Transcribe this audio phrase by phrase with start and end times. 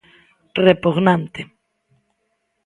[0.67, 1.41] Repugnante.